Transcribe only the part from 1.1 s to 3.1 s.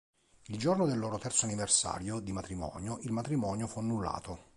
terzo anniversario di matrimonio